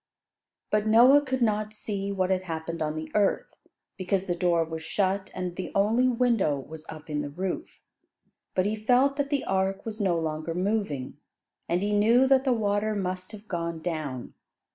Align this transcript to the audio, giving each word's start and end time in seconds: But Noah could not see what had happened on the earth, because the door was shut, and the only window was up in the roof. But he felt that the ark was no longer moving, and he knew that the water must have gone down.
But 0.71 0.87
Noah 0.87 1.21
could 1.21 1.43
not 1.43 1.73
see 1.75 2.11
what 2.11 2.31
had 2.31 2.41
happened 2.41 2.81
on 2.81 2.95
the 2.95 3.11
earth, 3.13 3.53
because 3.99 4.25
the 4.25 4.33
door 4.33 4.63
was 4.63 4.81
shut, 4.81 5.29
and 5.35 5.55
the 5.55 5.71
only 5.75 6.07
window 6.07 6.57
was 6.59 6.87
up 6.89 7.07
in 7.07 7.21
the 7.21 7.29
roof. 7.29 7.79
But 8.55 8.65
he 8.65 8.75
felt 8.75 9.15
that 9.17 9.29
the 9.29 9.43
ark 9.45 9.85
was 9.85 10.01
no 10.01 10.17
longer 10.17 10.55
moving, 10.55 11.17
and 11.69 11.83
he 11.83 11.91
knew 11.93 12.25
that 12.29 12.45
the 12.45 12.51
water 12.53 12.95
must 12.95 13.31
have 13.31 13.47
gone 13.47 13.79
down. 13.79 14.33